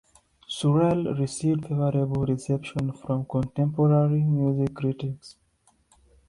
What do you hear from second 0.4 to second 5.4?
"Surreal" received favorable reception from contemporary music critics.